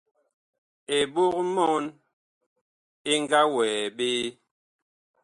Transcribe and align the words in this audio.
Eɓog-mɔɔn 0.97 1.85
ɛ 3.11 3.13
nga 3.23 3.39
wɛɛ 3.53 3.81
ɓe. 3.97 4.07